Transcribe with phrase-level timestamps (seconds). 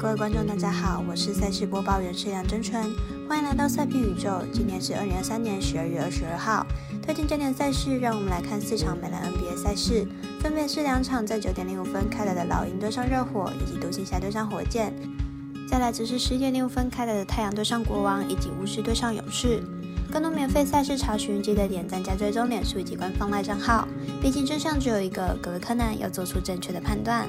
[0.00, 2.94] 各位观众，大家好，我是赛事播报员是梁真纯，
[3.28, 4.30] 欢迎来到赛评宇宙。
[4.52, 6.64] 今天是二零二三年十二月二十二号，
[7.02, 10.06] 推荐焦点赛事，让我们来看四场美篮 NBA 赛事，
[10.40, 14.94] 分别是两场在九点零五分开来的老鹰对上热火，以及独行侠对上火箭。
[15.68, 19.60] 再来则是十一点零五分开来的太阳对上国王，以及巫师对上勇士。
[20.12, 23.88] 更多免费赛事查询，记得点赞加追踪脸书以及官方赖账号。
[24.22, 27.28] 毕竟真相只有一个，各位柯南要做出正确的判断。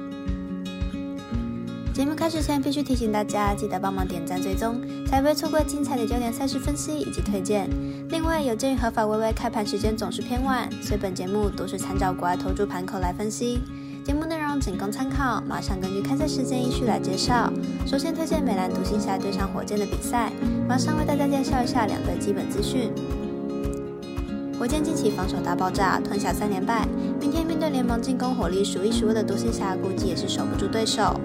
[1.93, 7.69] 节目开始前，必须提醒大家，记得帮忙点赞、追踪，才不会错过精彩的焦点赛事分析以及推荐。
[8.09, 13.61] 另外，有鉴于合法微微开盘时间总是偏晚，所以本节目都是参照国外投注盘口来分析。
[14.05, 17.51] 节目内容仅供参考，马上根据开赛时间依序来介绍。
[17.85, 20.31] 首先推荐美兰独行侠对上火箭的比赛，
[20.69, 22.89] 马上为大家介绍一下两队基本资讯。
[24.57, 26.87] 火箭近期防守大爆炸，吞下三连败，
[27.19, 31.19] 明天面对联盟进攻火力数一数二的独行侠，估计也是守不住对手。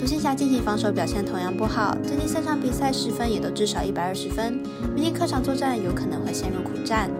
[0.00, 4.54] 独行侠近期防守表现同样不好，最近三场比赛失分也都至少一百二十分，
[4.94, 7.10] 明天客场作战有可能会陷入苦战。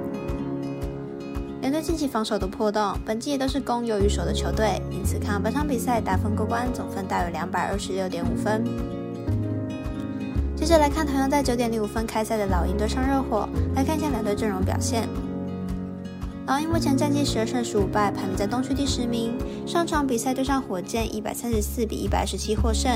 [1.60, 8.64] 两队近期防守都破洞，本季也都是攻优于守的球队，因此看本场比赛打分过关，总分大约两百二十六点五分。
[10.56, 15.06] 接着来看同样在九点零五分开赛的老鹰对上热火，来看一下两队阵容表现。
[16.50, 19.38] 老鹰目前战绩十二胜十五败，排名在东区第十名。
[19.64, 22.90] 上场比赛对上火箭，一百三十四比一百十七获胜。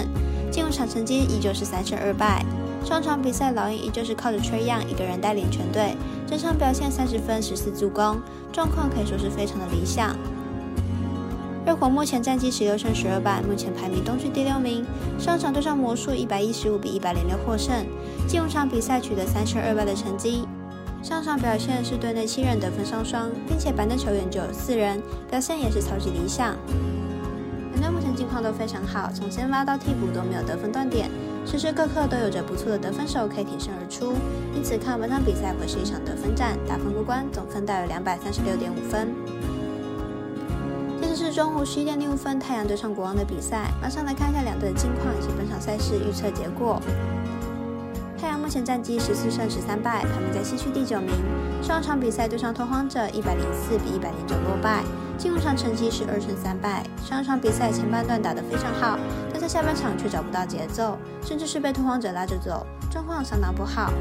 [0.50, 2.44] 进入场成绩依旧是三胜二败。
[2.84, 8.20] 上场比赛老鹰依旧是靠着崔样一个人带领全队，整场表现三十分十四助攻，
[8.52, 10.16] 状况可以说是非常的理想。
[11.64, 14.84] 热火目前战绩十六胜十二败，目前排名东区第六名。
[15.16, 17.86] 上场对上魔术，一百一十五比一百零六获胜。
[18.26, 20.42] 进入场比赛取得三胜二败的成绩。
[21.04, 26.56] 上场表现是队内七人得分上双，并且板凳球员就有四人，表现也是超级理想。
[27.74, 31.10] 两队目前近况都非常好，从先发到替补都没有得分断点，
[31.44, 34.14] 时时刻刻都有着不错的得分手可以挺身而出，
[34.56, 39.12] 因此看本场比赛会是一场得分战，打分过关，总分大约两百三十六点五分。
[41.02, 46.80] 接着是中午十一点零五分太阳对上国王的比赛，马上来看一下两队的近况以及本场赛事预测结果。
[48.24, 51.10] 太阳目前战绩十四胜十三败，排名在西区第九名。
[51.62, 54.82] 上场比赛对上拓荒者，一百零四比一百零九落败。
[55.18, 56.86] 进入场成绩是二胜三败。
[57.04, 58.98] 上场比赛前半段打得非常好，
[59.30, 63.92] 但在下半场却找不到节奏，甚至是被拓荒者拉着走，状况相当不好。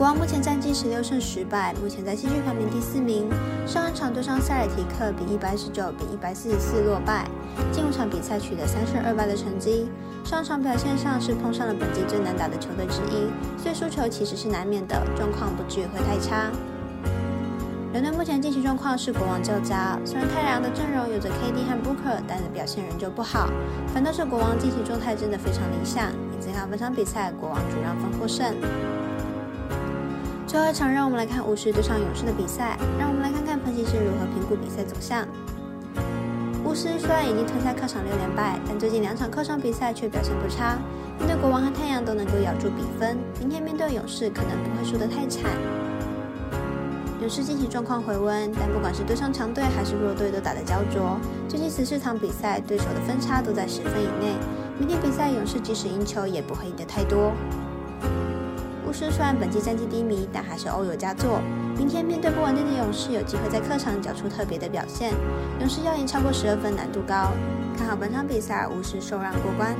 [0.00, 3.28] 国王目前战绩十六胜十败，目前在西区排名第四名。
[3.66, 7.28] 上一场对上塞尔提克，比一百十九比一百四十四落败。
[7.70, 9.90] 进入场比赛取得三胜二败的成绩。
[10.24, 13.28] 上场表现上是碰上了本季最难打的球队之一，
[13.62, 16.50] 所以输球其实是难免的，状况不至于会太差。
[17.92, 23.50] 人队目前近期状况是国王较佳，虽然太阳的阵容有着 KD 和 Booker，但是表现仍旧不好，
[23.92, 26.10] 反倒是国王近期状态真的非常理想。
[26.32, 28.56] 因此看本场比赛国王主让分获胜。
[30.50, 32.76] 最后一场，让我们来看巫师对上勇士的比赛。
[32.98, 35.24] 让我们来看看分析师如何评估比赛走向。
[36.64, 40.76] 巫师虽然已经吞下客场六连败，但最近两场客场比赛却表现不差。
[41.20, 45.44] 面对国王和太阳都能够咬住比分，明天面对勇士可能不会输得太惨。
[47.20, 51.16] 勇士近期状况回温，但不管是对上强队还是弱队都打得焦灼。
[51.46, 54.34] 最近十四场比赛，对手的分差都在十分以内。
[54.80, 57.30] 明天比赛勇士即使赢球，也不会赢得太多。
[58.90, 61.40] 勇士虽然本季战绩低迷，但还是欧有佳作。
[61.78, 65.12] 明天面对不稳定的勇士，有机会在客场缴出特别的表现。
[65.60, 67.30] 勇士要赢超过十二分难度高，
[67.78, 69.76] 看好本场比赛巫师受让过关。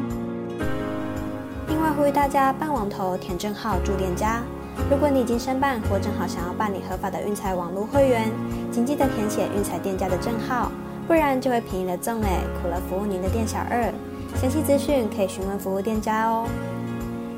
[1.66, 4.42] 另外呼吁大家办网投填证号助店家。
[4.88, 8.30] 如果你已经申办或正好想要办理合法的运彩网络会员，
[8.70, 10.70] 请记得填写运彩店家的证号，
[11.08, 13.92] 不然就会便宜了赠哎，苦了服务您的店小二。
[14.40, 16.46] 详细资讯可以询问服务店家哦。